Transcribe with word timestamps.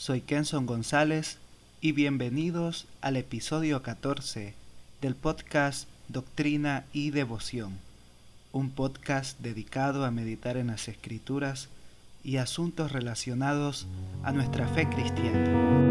Soy 0.00 0.22
Kenson 0.22 0.64
González 0.64 1.36
y 1.82 1.92
bienvenidos 1.92 2.86
al 3.02 3.18
episodio 3.18 3.82
14 3.82 4.54
del 5.02 5.14
podcast 5.14 5.86
Doctrina 6.08 6.86
y 6.94 7.10
Devoción, 7.10 7.76
un 8.50 8.70
podcast 8.70 9.38
dedicado 9.40 10.06
a 10.06 10.10
meditar 10.10 10.56
en 10.56 10.68
las 10.68 10.88
escrituras 10.88 11.68
y 12.24 12.38
asuntos 12.38 12.92
relacionados 12.92 13.86
a 14.22 14.32
nuestra 14.32 14.66
fe 14.68 14.88
cristiana. 14.88 15.89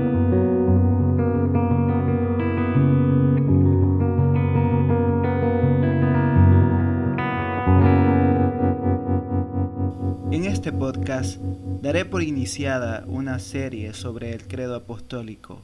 Podcast 10.80 11.36
daré 11.82 12.06
por 12.06 12.24
iniciada 12.24 13.04
una 13.06 13.40
serie 13.40 13.94
sobre 13.94 14.32
el 14.32 14.48
credo 14.48 14.76
apostólico, 14.76 15.62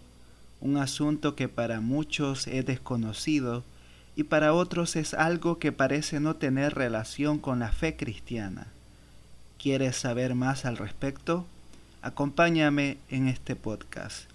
un 0.60 0.76
asunto 0.76 1.38
que 1.38 1.48
para 1.48 1.80
muchos 1.80 2.48
es 2.48 2.66
desconocido 2.66 3.64
y 4.18 4.24
para 4.24 4.54
otros 4.54 4.98
es 4.98 5.14
algo 5.14 5.58
que 5.58 5.72
parece 5.72 6.20
no 6.20 6.36
tener 6.36 6.76
relación 6.76 7.40
con 7.40 7.60
la 7.60 7.72
fe 7.72 7.96
cristiana. 7.96 8.68
¿Quieres 9.58 9.96
saber 9.96 10.36
más 10.36 10.66
al 10.66 10.76
respecto? 10.76 11.46
Acompáñame 12.02 12.98
en 13.10 13.30
este 13.30 13.56
podcast. 13.56 14.30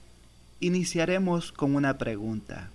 Iniciaremos 0.60 1.52
con 1.52 1.74
una 1.74 1.98
pregunta. 1.98 2.70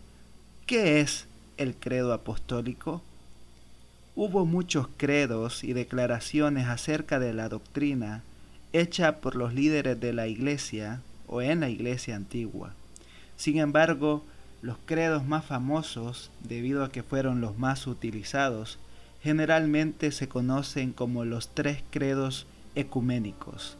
¿Qué 0.68 1.02
es 1.02 1.26
el 1.58 1.76
credo 1.76 2.14
apostólico? 2.14 3.02
Hubo 4.18 4.46
muchos 4.46 4.88
credos 4.96 5.66
y 5.66 5.74
declaraciones 5.74 6.68
acerca 6.68 7.20
de 7.20 7.34
la 7.34 7.50
doctrina 7.50 8.24
hecha 8.72 9.18
por 9.18 9.36
los 9.36 9.54
líderes 9.54 10.00
de 10.00 10.14
la 10.14 10.28
iglesia 10.28 11.02
o 11.28 11.42
en 11.42 11.60
la 11.60 11.70
iglesia 11.70 12.16
antigua. 12.16 12.74
Sin 13.36 13.58
embargo, 13.58 14.24
los 14.62 14.78
credos 14.86 15.26
más 15.26 15.44
famosos, 15.44 16.32
debido 16.42 16.86
a 16.86 16.92
que 16.92 17.04
fueron 17.04 17.42
los 17.42 17.58
más 17.58 17.88
utilizados, 17.88 18.80
generalmente 19.22 20.12
se 20.12 20.30
conocen 20.30 20.94
como 20.94 21.26
los 21.26 21.50
tres 21.54 21.84
credos 21.90 22.48
ecuménicos. 22.74 23.78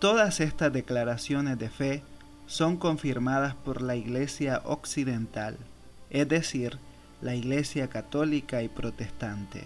Todas 0.00 0.40
estas 0.40 0.72
declaraciones 0.72 1.58
de 1.58 1.70
fe 1.70 2.02
son 2.46 2.76
confirmadas 2.76 3.54
por 3.54 3.82
la 3.82 3.94
Iglesia 3.94 4.62
Occidental, 4.64 5.56
es 6.10 6.28
decir, 6.28 6.78
la 7.20 7.34
Iglesia 7.34 7.88
Católica 7.88 8.62
y 8.62 8.68
Protestante. 8.68 9.64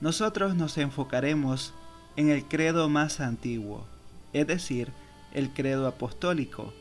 Nosotros 0.00 0.54
nos 0.54 0.76
enfocaremos 0.78 1.72
en 2.16 2.30
el 2.30 2.44
credo 2.44 2.88
más 2.88 3.20
antiguo, 3.20 3.86
es 4.32 4.46
decir, 4.46 4.90
el 5.32 5.50
credo 5.50 5.86
apostólico. 5.86 6.72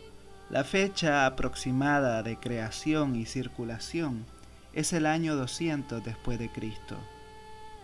La 0.49 0.63
fecha 0.63 1.25
aproximada 1.25 2.23
de 2.23 2.37
creación 2.37 3.15
y 3.15 3.25
circulación 3.25 4.25
es 4.73 4.93
el 4.93 5.05
año 5.05 5.35
200 5.35 6.03
después 6.03 6.39
de 6.39 6.49
Cristo. 6.49 6.97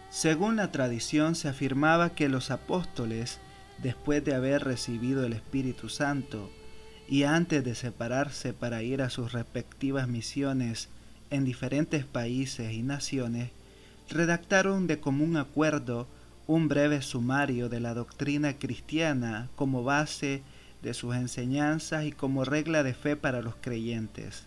Según 0.09 0.57
la 0.57 0.71
tradición 0.71 1.35
se 1.35 1.47
afirmaba 1.47 2.09
que 2.09 2.27
los 2.27 2.51
apóstoles, 2.51 3.39
después 3.77 4.23
de 4.23 4.35
haber 4.35 4.63
recibido 4.63 5.25
el 5.25 5.33
Espíritu 5.33 5.89
Santo 5.89 6.51
y 7.07 7.23
antes 7.23 7.63
de 7.63 7.75
separarse 7.75 8.53
para 8.53 8.83
ir 8.83 9.01
a 9.01 9.09
sus 9.09 9.31
respectivas 9.31 10.07
misiones 10.07 10.89
en 11.31 11.43
diferentes 11.43 12.05
países 12.05 12.73
y 12.73 12.83
naciones, 12.83 13.49
redactaron 14.09 14.85
de 14.85 14.99
común 14.99 15.37
acuerdo 15.37 16.07
un 16.45 16.67
breve 16.67 17.01
sumario 17.01 17.69
de 17.69 17.79
la 17.79 17.93
doctrina 17.93 18.59
cristiana 18.59 19.49
como 19.55 19.83
base 19.83 20.43
de 20.81 20.93
sus 20.93 21.15
enseñanzas 21.15 22.05
y 22.05 22.11
como 22.11 22.43
regla 22.43 22.83
de 22.83 22.93
fe 22.93 23.15
para 23.15 23.41
los 23.41 23.55
creyentes. 23.61 24.43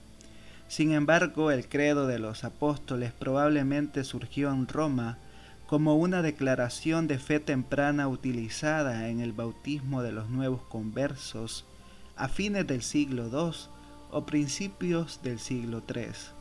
Sin 0.69 0.93
embargo, 0.93 1.51
el 1.51 1.69
credo 1.69 2.07
de 2.07 2.19
los 2.19 2.45
apóstoles 2.45 3.13
probablemente 3.13 4.05
surgió 4.05 4.51
en 4.53 4.67
Roma 4.67 5.19
como 5.67 5.97
una 5.97 6.21
declaración 6.21 7.07
de 7.07 7.19
fe 7.19 7.41
temprana 7.41 8.09
utilizada 8.09 9.09
en 9.09 9.21
el 9.21 9.33
bautismo 9.33 10.03
de 10.03 10.13
los 10.13 10.29
nuevos 10.29 10.63
conversos 10.63 11.65
a 12.17 12.29
fines 12.29 12.67
del 12.67 12.83
siglo 12.83 13.29
II 13.29 13.57
o 14.11 14.27
principios 14.27 15.21
del 15.23 15.39
siglo 15.39 15.83
III. 15.89 16.34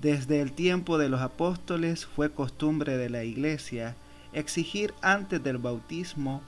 Desde 0.00 0.40
el 0.40 0.52
tiempo 0.52 0.96
de 0.96 1.08
los 1.08 1.20
apóstoles 1.20 2.06
fue 2.06 2.30
costumbre 2.30 2.96
de 2.96 3.10
la 3.10 3.24
Iglesia 3.24 3.96
exigir 4.32 4.94
antes 5.02 5.42
del 5.42 5.58
bautismo 5.58 6.40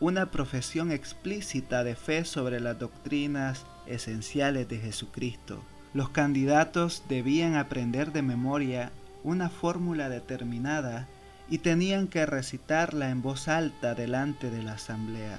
una 0.00 0.32
profesión 0.32 0.90
explícita 0.90 1.84
de 1.84 1.94
fe 1.94 2.24
sobre 2.24 2.58
las 2.58 2.80
doctrinas 2.80 3.64
esenciales 3.86 4.68
de 4.68 4.78
Jesucristo. 4.78 5.62
Los 5.94 6.08
candidatos 6.08 7.04
debían 7.08 7.54
aprender 7.54 8.12
de 8.12 8.22
memoria 8.22 8.90
una 9.22 9.50
fórmula 9.50 10.08
determinada 10.08 11.06
y 11.48 11.58
tenían 11.58 12.08
que 12.08 12.26
recitarla 12.26 13.10
en 13.10 13.22
voz 13.22 13.46
alta 13.46 13.94
delante 13.94 14.50
de 14.50 14.64
la 14.64 14.72
asamblea. 14.72 15.38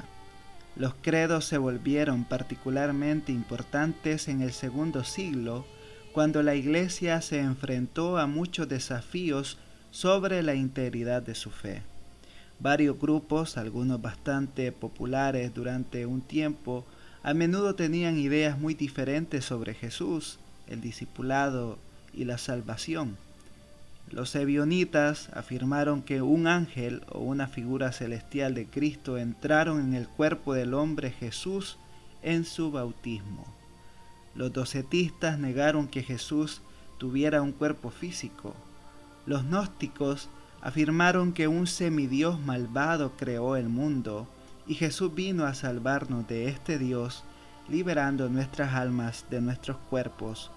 Los 0.78 0.94
credos 1.02 1.44
se 1.44 1.58
volvieron 1.58 2.24
particularmente 2.24 3.34
importantes 3.34 4.30
en 4.30 4.42
el 4.42 4.54
segundo 4.54 5.04
siglo 5.04 5.66
cuando 6.18 6.42
la 6.42 6.56
Iglesia 6.56 7.22
se 7.22 7.38
enfrentó 7.42 8.18
a 8.18 8.26
muchos 8.26 8.68
desafíos 8.68 9.60
sobre 9.92 10.42
la 10.42 10.56
integridad 10.56 11.22
de 11.22 11.36
su 11.36 11.52
fe. 11.52 11.84
Varios 12.60 13.00
grupos, 13.00 13.56
algunos 13.56 14.02
bastante 14.02 14.72
populares 14.72 15.54
durante 15.54 16.08
un 16.08 16.22
tiempo, 16.22 16.88
a 17.22 17.36
menudo 17.36 17.76
tenían 17.76 18.18
ideas 18.18 18.58
muy 18.58 18.74
diferentes 18.74 19.46
sobre 19.46 19.76
Jesús, 19.76 20.40
el 20.66 20.82
discipulado 20.82 21.78
y 22.16 22.26
la 22.26 22.40
salvación. 22.40 23.16
Los 24.10 24.34
ebionitas 24.34 25.30
afirmaron 25.34 26.02
que 26.02 26.24
un 26.24 26.48
ángel 26.48 27.04
o 27.10 27.20
una 27.20 27.46
figura 27.46 27.92
celestial 27.92 28.56
de 28.56 28.66
Cristo 28.66 29.20
entraron 29.20 29.82
en 29.82 29.94
el 29.94 30.08
cuerpo 30.08 30.56
del 30.56 30.74
hombre 30.74 31.12
Jesús 31.12 31.78
en 32.24 32.44
su 32.44 32.72
bautismo. 32.72 33.57
Los 34.38 34.54
docetistas 34.54 35.40
negaron 35.40 35.88
que 35.88 36.04
Jesús 36.04 36.62
tuviera 37.00 37.42
un 37.42 37.52
cuerpo 37.52 37.90
físico. 37.90 38.54
Los 39.26 39.44
gnósticos 39.44 40.30
afirmaron 40.62 41.34
que 41.34 41.48
un 41.48 41.66
semidios 41.66 42.40
malvado 42.40 43.14
creó 43.18 43.56
el 43.56 43.68
mundo 43.68 44.28
y 44.68 44.76
Jesús 44.76 45.16
vino 45.16 45.46
a 45.46 45.56
salvarnos 45.56 46.28
de 46.28 46.50
este 46.50 46.78
Dios, 46.78 47.24
liberando 47.68 48.30
nuestras 48.30 48.76
almas 48.76 49.26
de 49.32 49.42
nuestros 49.42 49.78
cuerpos 49.90 50.52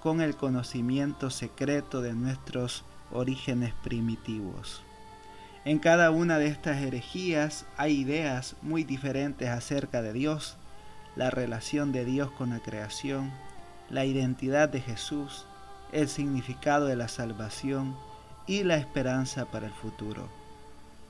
con 0.00 0.20
el 0.20 0.36
conocimiento 0.36 1.28
secreto 1.30 2.02
de 2.02 2.12
nuestros 2.12 2.84
orígenes 3.10 3.74
primitivos. 3.82 4.80
En 5.64 5.80
cada 5.80 6.12
una 6.12 6.38
de 6.38 6.46
estas 6.46 6.82
herejías 6.82 7.66
hay 7.76 7.98
ideas 8.00 8.54
muy 8.62 8.84
diferentes 8.84 9.48
acerca 9.48 10.02
de 10.02 10.12
Dios, 10.12 10.56
la 11.16 11.30
relación 11.30 11.92
de 11.92 12.04
Dios 12.04 12.30
con 12.32 12.50
la 12.50 12.60
creación, 12.60 13.32
la 13.90 14.04
identidad 14.04 14.68
de 14.68 14.80
Jesús, 14.80 15.46
el 15.92 16.08
significado 16.08 16.86
de 16.86 16.96
la 16.96 17.08
salvación 17.08 17.96
y 18.46 18.64
la 18.64 18.76
esperanza 18.76 19.46
para 19.46 19.66
el 19.66 19.72
futuro. 19.72 20.28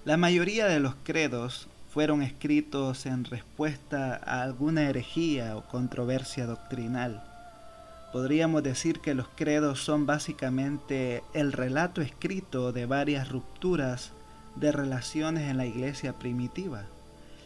La 0.05 0.17
mayoría 0.17 0.67
de 0.67 0.81
los 0.81 0.95
credos 1.03 1.69
fueron 1.89 2.23
escritos 2.23 3.07
en 3.07 3.25
respuesta 3.25 4.21
a 4.25 4.43
alguna 4.43 4.83
herejía 4.83 5.57
o 5.57 5.65
controversia 5.67 6.45
doctrinal. 6.45 7.23
Podríamos 8.13 8.63
decir 8.63 9.01
que 9.01 9.15
los 9.15 9.29
credos 9.29 9.83
son 9.83 10.05
básicamente 10.05 11.23
el 11.33 11.53
relato 11.53 12.03
escrito 12.03 12.73
de 12.73 12.87
varias 12.87 13.29
rupturas 13.29 14.13
de 14.57 14.71
relaciones 14.73 15.51
en 15.51 15.57
la 15.57 15.67
iglesia 15.67 16.13
primitiva. 16.13 16.85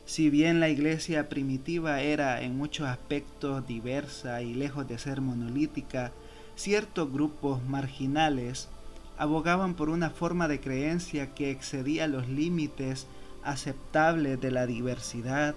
Si 0.08 0.31
bien 0.31 0.58
la 0.58 0.70
iglesia 0.70 1.28
primitiva 1.28 2.00
era 2.00 2.40
en 2.40 2.56
muchos 2.56 2.88
aspectos 2.88 3.66
diversa 3.66 4.40
y 4.40 4.55
lejos 4.55 4.88
de 4.88 4.96
ser 4.96 5.20
monolítica, 5.20 6.12
ciertos 6.56 7.12
grupos 7.12 7.62
marginales 7.69 8.70
abogaban 9.19 9.75
por 9.75 9.90
una 9.90 10.08
forma 10.08 10.49
de 10.49 10.60
creencia 10.60 11.34
que 11.34 11.50
excedía 11.50 12.06
los 12.06 12.26
límites 12.26 13.06
aceptables 13.44 14.40
de 14.40 14.50
la 14.50 14.66
diversidad 14.66 15.55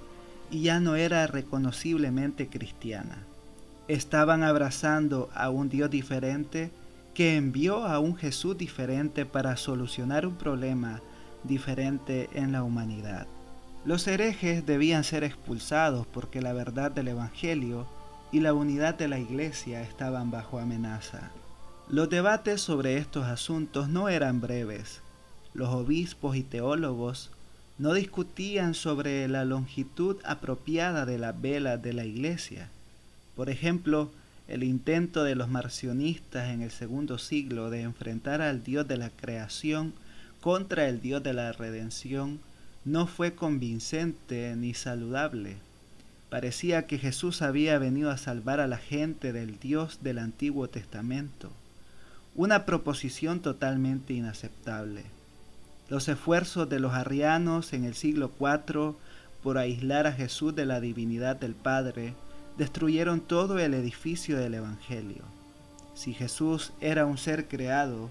y 0.52 0.64
ya 0.64 0.82
no 0.82 0.98
era 0.98 1.28
reconociblemente 1.28 2.50
cristiana. 2.50 3.24
Estaban 3.88 4.44
abrazando 4.44 5.30
a 5.34 5.50
un 5.50 5.70
Dios 5.70 5.90
diferente 5.90 6.72
que 7.14 7.38
envió 7.38 7.86
a 7.86 8.00
un 8.00 8.18
Jesús 8.18 8.58
diferente 8.58 9.26
para 9.26 9.56
solucionar 9.56 10.28
un 10.28 10.36
problema 10.36 11.02
diferente 11.46 12.30
en 12.34 12.52
la 12.52 12.64
humanidad. 12.64 13.28
Los 13.84 14.08
herejes 14.08 14.66
debían 14.66 15.04
ser 15.04 15.24
expulsados 15.24 16.06
porque 16.06 16.42
la 16.42 16.54
verdad 16.54 16.92
del 16.92 17.08
Evangelio 17.08 17.88
y 18.32 18.40
la 18.40 18.54
unidad 18.54 18.96
de 18.96 19.08
la 19.08 19.20
Iglesia 19.20 19.82
estaban 19.82 20.30
bajo 20.30 20.60
amenaza. 20.60 21.32
Los 21.90 22.10
debates 22.10 22.62
sobre 22.62 22.98
estos 22.98 23.26
asuntos 23.26 23.90
no 23.90 24.08
eran 24.08 24.40
breves. 24.40 25.02
Los 25.54 25.70
obispos 25.70 26.38
y 26.38 26.44
teólogos 26.44 27.32
no 27.80 27.94
discutían 27.94 28.76
sobre 28.76 29.28
la 29.28 29.44
longitud 29.44 30.18
apropiada 30.24 31.06
de 31.08 31.18
la 31.18 31.32
vela 31.32 31.78
de 31.78 31.94
la 31.94 32.06
iglesia. 32.06 32.70
Por 33.36 33.50
ejemplo, 33.50 34.12
el 34.48 34.64
intento 34.64 35.24
de 35.24 35.34
los 35.34 35.50
marcionistas 35.50 36.50
en 36.52 36.62
el 36.62 36.70
segundo 36.70 37.18
siglo 37.18 37.72
de 37.72 37.82
enfrentar 37.82 38.42
al 38.42 38.64
Dios 38.64 38.88
de 38.88 38.98
la 38.98 39.10
creación 39.10 39.94
contra 40.40 40.88
el 40.88 41.02
Dios 41.02 41.24
de 41.24 41.34
la 41.34 41.52
redención 41.52 42.40
no 42.84 43.06
fue 43.08 43.36
convincente 43.36 44.56
ni 44.56 44.74
saludable. 44.74 45.58
Parecía 46.30 46.88
que 46.88 46.98
Jesús 46.98 47.42
había 47.42 47.78
venido 47.78 48.10
a 48.10 48.18
salvar 48.18 48.60
a 48.60 48.68
la 48.68 48.78
gente 48.78 49.34
del 49.34 49.60
Dios 49.60 50.00
del 50.02 50.18
Antiguo 50.18 50.70
Testamento, 50.70 51.52
una 52.36 52.66
proposición 52.66 53.42
totalmente 53.42 54.14
inaceptable. 54.14 55.04
Los 55.90 56.08
esfuerzos 56.08 56.70
de 56.70 56.80
los 56.80 56.94
arrianos 56.94 57.74
en 57.74 57.84
el 57.84 57.94
siglo 57.94 58.32
IV 58.40 58.96
por 59.44 59.58
aislar 59.58 60.08
a 60.08 60.14
Jesús 60.14 60.56
de 60.56 60.66
la 60.66 60.80
divinidad 60.80 61.36
del 61.36 61.54
Padre 61.54 62.14
destruyeron 62.58 63.20
todo 63.20 63.60
el 63.60 63.74
edificio 63.74 64.38
del 64.38 64.54
Evangelio. 64.54 65.24
Si 65.94 66.14
Jesús 66.14 66.72
era 66.80 67.06
un 67.06 67.18
ser 67.18 67.48
creado, 67.48 68.10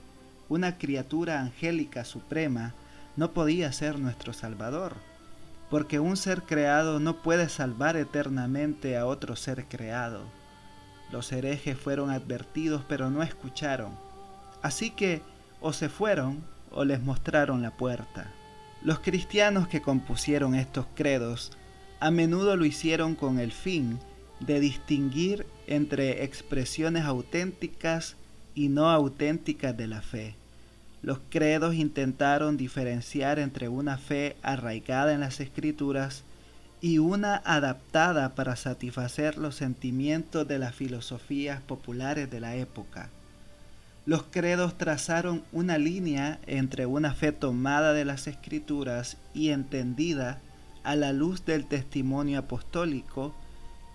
una 0.49 0.77
criatura 0.77 1.41
angélica 1.41 2.05
suprema, 2.05 2.75
no 3.17 3.33
podía 3.33 3.73
ser 3.73 3.99
nuestro 3.99 4.33
Salvador, 4.33 4.95
porque 5.69 6.01
un 6.01 6.17
ser 6.17 6.43
creado 6.43 7.01
no 7.01 7.23
puede 7.23 7.49
salvar 7.49 7.97
eternamente 7.97 8.97
a 8.97 9.07
otro 9.07 9.37
ser 9.37 9.67
creado. 9.67 10.23
Los 11.13 11.33
herejes 11.33 11.79
fueron 11.79 12.11
advertidos 12.11 12.83
pero 12.89 13.11
no 13.11 13.23
escucharon, 13.23 13.93
así 14.63 14.91
que 14.91 15.23
o 15.61 15.73
se 15.73 15.89
fueron 15.89 16.43
o 16.71 16.85
les 16.85 17.03
mostraron 17.03 17.63
la 17.63 17.73
puerta. 17.73 18.31
Los 18.83 19.01
cristianos 19.01 19.69
que 19.69 19.83
compusieron 19.83 20.55
estos 20.55 20.87
credos 20.95 21.53
a 22.01 22.11
menudo 22.11 22.57
lo 22.57 22.65
hicieron 22.65 23.15
con 23.15 23.39
el 23.39 23.53
fin 23.53 23.99
de 24.41 24.59
distinguir 24.59 25.47
entre 25.67 26.25
expresiones 26.25 27.05
auténticas 27.05 28.17
y 28.55 28.69
no 28.69 28.89
auténticas 28.89 29.77
de 29.77 29.87
la 29.87 30.01
fe. 30.01 30.35
Los 31.03 31.19
credos 31.31 31.75
intentaron 31.75 32.57
diferenciar 32.57 33.39
entre 33.39 33.69
una 33.69 33.97
fe 33.97 34.37
arraigada 34.43 35.15
en 35.15 35.21
las 35.21 35.41
escrituras 35.41 36.25
y 36.83 36.99
una 36.99 37.37
adaptada 37.37 38.35
para 38.35 38.57
satisfacer 38.57 39.39
los 39.39 39.55
sentimientos 39.55 40.47
de 40.47 40.59
las 40.59 40.75
filosofías 40.75 41.61
populares 41.63 42.31
de 42.31 42.41
la 42.41 42.57
época. 42.57 43.09
Los 44.07 44.25
credos 44.25 44.77
trazaron 44.77 45.43
una 45.53 45.79
línea 45.79 46.39
entre 46.47 46.87
una 46.87 47.15
fe 47.15 47.33
tomada 47.33 47.93
de 47.93 48.05
las 48.05 48.27
escrituras 48.27 49.17
y 49.35 49.51
entendida 49.51 50.41
a 50.83 50.97
la 50.97 51.13
luz 51.13 51.45
del 51.45 51.67
testimonio 51.67 52.41
apostólico 52.41 53.35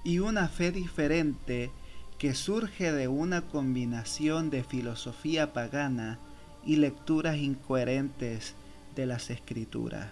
y 0.03 0.19
una 0.19 0.47
fe 0.47 0.71
diferente 0.71 1.71
que 2.19 2.35
surge 2.35 2.91
de 2.91 3.07
una 3.07 3.41
combinación 3.41 4.49
de 4.49 4.63
filosofía 4.63 5.53
pagana 5.53 6.19
y 6.65 6.77
lecturas 6.77 7.37
incoherentes 7.37 8.55
de 8.95 9.05
las 9.05 9.29
escrituras. 9.29 10.07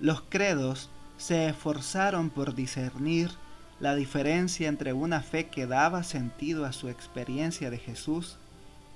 Los 0.00 0.22
credos 0.22 0.88
se 1.16 1.48
esforzaron 1.48 2.30
por 2.30 2.54
discernir 2.54 3.30
la 3.80 3.94
diferencia 3.94 4.68
entre 4.68 4.92
una 4.92 5.20
fe 5.20 5.48
que 5.48 5.66
daba 5.66 6.02
sentido 6.02 6.64
a 6.64 6.72
su 6.72 6.88
experiencia 6.88 7.70
de 7.70 7.78
Jesús 7.78 8.36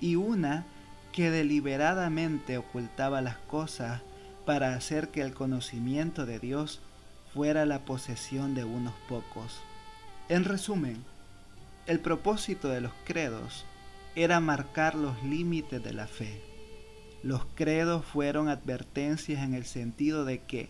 y 0.00 0.16
una 0.16 0.64
que 1.12 1.30
deliberadamente 1.30 2.58
ocultaba 2.58 3.20
las 3.20 3.36
cosas 3.36 4.00
para 4.46 4.74
hacer 4.74 5.08
que 5.10 5.20
el 5.20 5.34
conocimiento 5.34 6.26
de 6.26 6.38
Dios 6.38 6.80
fuera 7.32 7.64
la 7.66 7.84
posesión 7.84 8.54
de 8.54 8.64
unos 8.64 8.94
pocos. 9.08 9.60
En 10.28 10.44
resumen, 10.44 11.04
el 11.86 12.00
propósito 12.00 12.68
de 12.68 12.80
los 12.80 12.92
credos 13.04 13.64
era 14.14 14.40
marcar 14.40 14.94
los 14.94 15.22
límites 15.22 15.82
de 15.82 15.92
la 15.92 16.06
fe. 16.06 16.51
Los 17.22 17.42
credos 17.54 18.04
fueron 18.04 18.48
advertencias 18.48 19.42
en 19.42 19.54
el 19.54 19.64
sentido 19.64 20.24
de 20.24 20.40
que 20.40 20.68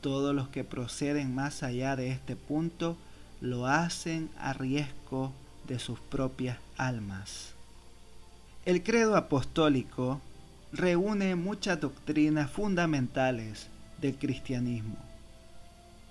todos 0.00 0.34
los 0.34 0.48
que 0.48 0.62
proceden 0.62 1.34
más 1.34 1.62
allá 1.62 1.96
de 1.96 2.10
este 2.10 2.36
punto 2.36 2.96
lo 3.40 3.66
hacen 3.66 4.28
a 4.38 4.52
riesgo 4.52 5.32
de 5.66 5.78
sus 5.78 5.98
propias 5.98 6.58
almas. 6.76 7.54
El 8.64 8.82
credo 8.82 9.16
apostólico 9.16 10.20
reúne 10.72 11.34
muchas 11.34 11.80
doctrinas 11.80 12.50
fundamentales 12.50 13.68
del 14.00 14.16
cristianismo. 14.16 14.96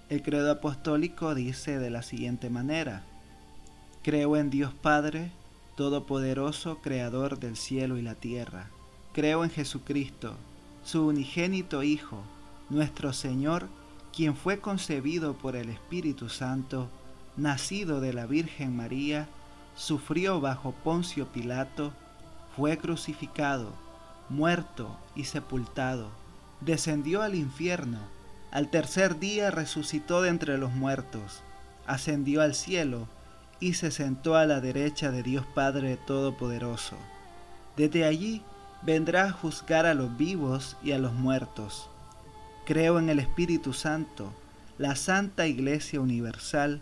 El 0.10 0.22
credo 0.22 0.52
apostólico 0.52 1.36
dice 1.36 1.80
de 1.80 1.90
la 1.90 2.02
siguiente 2.02 2.50
manera, 2.50 3.04
Creo 4.04 4.38
en 4.38 4.50
Dios 4.50 4.74
Padre, 4.74 5.32
Todopoderoso, 5.76 6.80
Creador 6.82 7.40
del 7.40 7.56
cielo 7.56 7.98
y 7.98 8.02
la 8.02 8.16
tierra. 8.16 8.70
Creo 9.16 9.46
en 9.46 9.50
Jesucristo, 9.50 10.34
su 10.84 11.08
unigénito 11.08 11.84
Hijo, 11.84 12.22
nuestro 12.70 13.14
Señor, 13.14 13.70
quien 14.14 14.36
fue 14.36 14.60
concebido 14.60 15.36
por 15.36 15.56
el 15.56 15.70
Espíritu 15.70 16.28
Santo, 16.28 16.90
nacido 17.38 18.02
de 18.02 18.12
la 18.12 18.26
Virgen 18.26 18.76
María, 18.76 19.30
sufrió 19.78 20.42
bajo 20.42 20.74
Poncio 20.84 21.28
Pilato, 21.28 21.94
fue 22.58 22.78
crucificado, 22.78 23.72
muerto 24.28 24.98
y 25.16 25.24
sepultado, 25.24 26.10
descendió 26.60 27.22
al 27.22 27.36
infierno, 27.36 28.00
al 28.52 28.70
tercer 28.70 29.18
día 29.18 29.50
resucitó 29.50 30.24
de 30.24 30.28
entre 30.28 30.58
los 30.58 30.74
muertos, 30.74 31.42
ascendió 31.88 32.42
al 32.42 32.54
cielo 32.54 33.08
y 33.62 33.76
se 33.76 33.92
sentó 33.92 34.36
a 34.36 34.46
la 34.46 34.60
derecha 34.60 35.10
de 35.10 35.24
Dios 35.24 35.46
Padre 35.56 35.96
Todopoderoso. 36.06 36.98
Desde 37.78 38.04
allí 38.04 38.42
vendrá 38.82 39.26
a 39.26 39.32
juzgar 39.32 39.86
a 39.86 39.94
los 39.94 40.18
vivos 40.18 40.78
y 40.84 40.92
a 40.92 41.00
los 41.00 41.14
muertos. 41.14 41.90
Creo 42.66 43.00
en 43.00 43.10
el 43.10 43.20
Espíritu 43.20 43.74
Santo, 43.74 44.32
la 44.78 44.96
Santa 44.96 45.48
Iglesia 45.48 46.02
Universal, 46.02 46.82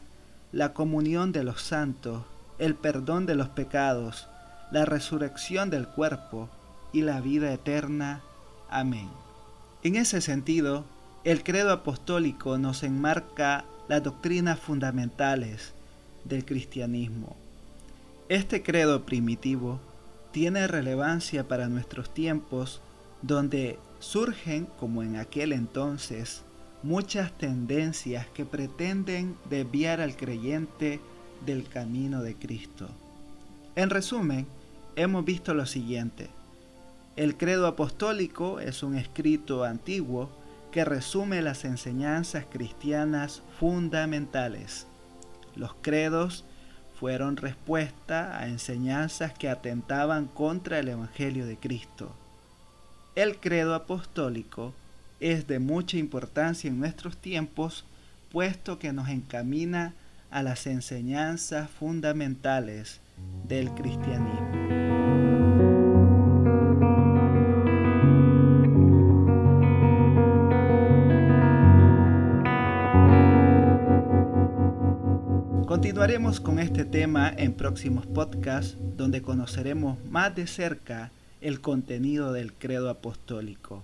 la 0.51 0.73
comunión 0.73 1.31
de 1.31 1.43
los 1.43 1.61
santos, 1.61 2.23
el 2.59 2.75
perdón 2.75 3.25
de 3.25 3.35
los 3.35 3.49
pecados, 3.49 4.27
la 4.71 4.85
resurrección 4.85 5.69
del 5.69 5.87
cuerpo 5.87 6.49
y 6.91 7.01
la 7.01 7.21
vida 7.21 7.51
eterna. 7.51 8.21
Amén. 8.69 9.09
En 9.83 9.95
ese 9.95 10.21
sentido, 10.21 10.85
el 11.23 11.43
credo 11.43 11.71
apostólico 11.71 12.57
nos 12.57 12.83
enmarca 12.83 13.65
las 13.87 14.03
doctrinas 14.03 14.59
fundamentales 14.59 15.73
del 16.23 16.45
cristianismo. 16.45 17.35
Este 18.29 18.63
credo 18.63 19.03
primitivo 19.05 19.79
tiene 20.33 20.67
relevancia 20.67 21.47
para 21.47 21.69
nuestros 21.69 22.11
tiempos 22.11 22.81
donde 23.21 23.79
surgen, 23.99 24.67
como 24.79 25.03
en 25.03 25.15
aquel 25.15 25.53
entonces, 25.53 26.41
muchas 26.81 27.31
tendencias 27.37 28.25
que 28.33 28.43
pretenden 28.43 29.37
desviar 29.49 30.01
al 30.01 30.17
creyente 30.17 30.99
del 31.45 31.67
camino 31.69 32.23
de 32.23 32.35
Cristo. 32.35 32.89
En 33.75 33.91
resumen, 33.91 34.47
hemos 34.95 35.23
visto 35.23 35.53
lo 35.53 35.67
siguiente. 35.67 36.29
El 37.15 37.37
credo 37.37 37.67
apostólico 37.67 38.59
es 38.59 38.81
un 38.81 38.95
escrito 38.95 39.63
antiguo 39.63 40.29
que 40.71 40.83
resume 40.83 41.43
las 41.43 41.63
enseñanzas 41.63 42.45
cristianas 42.49 43.43
fundamentales. 43.59 44.87
Los 45.55 45.75
credos 45.81 46.43
fueron 47.03 47.35
respuesta 47.35 48.39
a 48.39 48.47
enseñanzas 48.47 49.33
que 49.33 49.49
atentaban 49.49 50.25
contra 50.25 50.79
el 50.79 50.87
Evangelio 50.87 51.45
de 51.45 51.57
Cristo. 51.57 52.15
El 53.13 53.41
credo 53.41 53.75
apostólico 53.75 54.73
es 55.19 55.45
de 55.45 55.59
mucha 55.59 55.97
importancia 55.97 56.69
en 56.69 56.79
nuestros 56.79 57.17
tiempos, 57.17 57.83
puesto 58.31 58.79
que 58.79 58.93
nos 58.93 59.09
encamina 59.09 59.93
a 60.31 60.43
las 60.43 60.65
enseñanzas 60.65 61.69
fundamentales 61.69 63.01
del 63.49 63.69
cristianismo. 63.71 64.42
Continuaremos 75.83 76.39
con 76.39 76.59
este 76.59 76.85
tema 76.85 77.33
en 77.35 77.51
próximos 77.51 78.05
podcasts 78.05 78.77
donde 78.95 79.21
conoceremos 79.21 80.01
más 80.05 80.33
de 80.33 80.47
cerca 80.47 81.11
el 81.41 81.59
contenido 81.59 82.31
del 82.31 82.53
credo 82.53 82.89
apostólico. 82.89 83.83